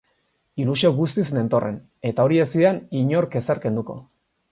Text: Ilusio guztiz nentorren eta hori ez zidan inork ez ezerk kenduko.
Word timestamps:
Ilusio 0.61 0.89
guztiz 0.99 1.25
nentorren 1.35 1.77
eta 2.11 2.25
hori 2.29 2.39
ez 2.45 2.47
zidan 2.57 2.79
inork 3.01 3.39
ez 3.41 3.43
ezerk 3.45 3.63
kenduko. 3.67 3.99